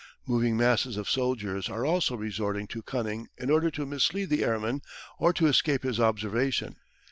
[0.25, 4.81] Moving masses of soldiers are also resorting to cunning in order to mislead the airman
[5.19, 6.77] or to escape his observation.